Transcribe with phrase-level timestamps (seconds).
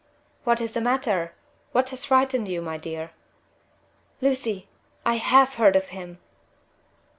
[0.45, 1.35] "What is the matter?
[1.73, 3.11] What has frightened you, my dear?"
[4.19, 4.67] "Lucy!
[5.05, 6.17] I have heard of him!"